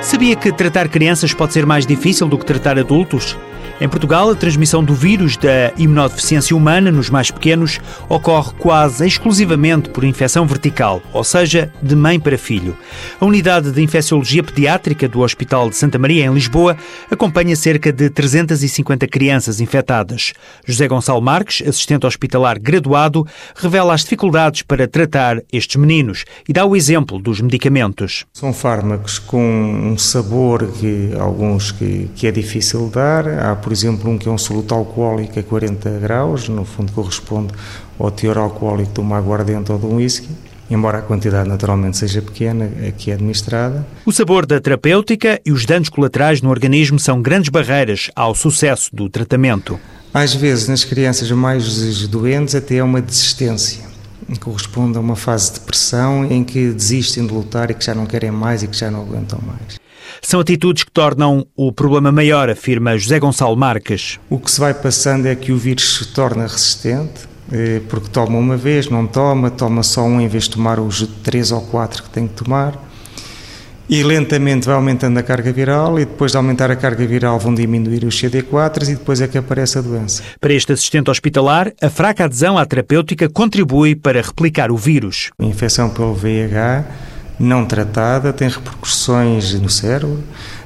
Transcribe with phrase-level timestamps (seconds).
[0.00, 3.36] Sabia que tratar crianças pode ser mais difícil do que tratar adultos?
[3.80, 7.78] Em Portugal, a transmissão do vírus da imunodeficiência humana nos mais pequenos
[8.08, 12.76] ocorre quase exclusivamente por infecção vertical, ou seja, de mãe para filho.
[13.20, 16.76] A unidade de infecciologia pediátrica do Hospital de Santa Maria, em Lisboa,
[17.08, 20.32] acompanha cerca de 350 crianças infectadas.
[20.66, 23.24] José Gonçalo Marques, assistente hospitalar graduado,
[23.54, 28.26] revela as dificuldades para tratar estes meninos e dá o exemplo dos medicamentos.
[28.32, 29.40] São fármacos com
[29.92, 33.28] um sabor que alguns que, que é difícil dar.
[33.28, 37.52] Há, por exemplo, um que é um soluto alcoólico a 40 graus, no fundo corresponde
[37.98, 40.30] ao teor alcoólico de uma aguardente ou de um whisky
[40.70, 43.86] embora a quantidade naturalmente seja pequena, que é administrada.
[44.04, 48.94] O sabor da terapêutica e os danos colaterais no organismo são grandes barreiras ao sucesso
[48.94, 49.80] do tratamento.
[50.12, 53.82] Às vezes, nas crianças mais doentes, até é uma desistência.
[54.40, 58.04] Corresponde a uma fase de depressão em que desistem de lutar e que já não
[58.04, 59.78] querem mais e que já não aguentam mais.
[60.20, 64.18] São atitudes que tornam o problema maior, afirma José Gonçalo Marques.
[64.28, 68.38] O que se vai passando é que o vírus se torna resistente, eh, porque toma
[68.38, 72.02] uma vez, não toma, toma só um em vez de tomar os três ou quatro
[72.02, 72.88] que tem que tomar.
[73.88, 77.54] E lentamente vai aumentando a carga viral e depois de aumentar a carga viral vão
[77.54, 80.22] diminuir os CD4 e depois é que aparece a doença.
[80.38, 85.30] Para este assistente hospitalar, a fraca adesão à terapêutica contribui para replicar o vírus.
[85.38, 86.84] A infecção pelo VIH
[87.38, 90.22] não tratada tem repercussões no cérebro,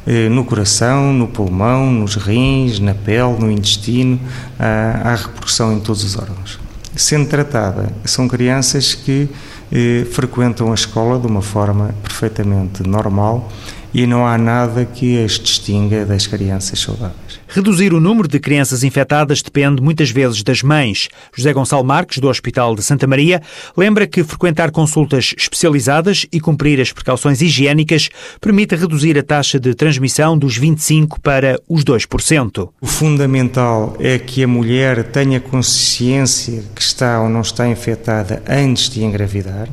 [0.06, 4.18] eh, no coração, no pulmão, nos rins, na pele, no intestino,
[4.58, 6.58] há repercussão em todos os órgãos.
[6.94, 9.28] Sendo tratada, são crianças que
[9.70, 13.50] eh, frequentam a escola de uma forma perfeitamente normal
[13.94, 17.40] e não há nada que as distinga das crianças saudáveis.
[17.48, 21.08] Reduzir o número de crianças infectadas depende muitas vezes das mães.
[21.36, 23.42] José Gonçalo Marques, do Hospital de Santa Maria,
[23.76, 28.08] lembra que frequentar consultas especializadas e cumprir as precauções higiênicas
[28.40, 32.70] permite reduzir a taxa de transmissão dos 25% para os 2%.
[32.80, 38.88] O fundamental é que a mulher tenha consciência que está ou não está infectada antes
[38.88, 39.68] de engravidar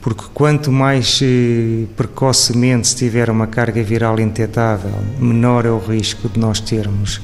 [0.00, 6.28] porque quanto mais eh, precocemente se tiver uma carga viral indetetável, menor é o risco
[6.28, 7.20] de nós termos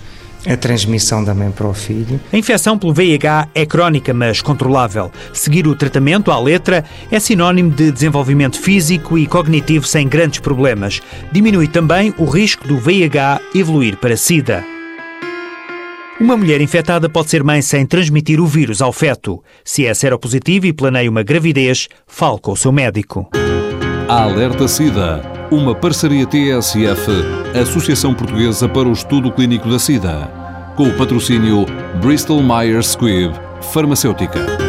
[0.47, 2.21] a transmissão da mãe para o filho.
[2.33, 5.11] A infecção pelo VIH é crónica, mas controlável.
[5.33, 11.03] Seguir o tratamento à letra é sinónimo de desenvolvimento físico e cognitivo sem grandes problemas.
[11.33, 14.76] Diminui também o risco do VIH evoluir para SIDA.
[16.19, 19.45] Uma mulher infectada pode ser mãe sem transmitir o vírus ao feto.
[19.63, 23.29] Se é seropositivo e planeia uma gravidez, fale com o seu médico.
[24.09, 27.11] Alerta SIDA, uma parceria TSF,
[27.61, 30.31] Associação Portuguesa para o Estudo Clínico da SIDA,
[30.75, 31.67] com o patrocínio
[32.01, 34.66] Bristol Myers Squibb, Farmacêutica.